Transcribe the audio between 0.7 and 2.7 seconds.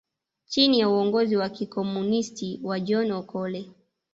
ya uongozi wa kikomunisti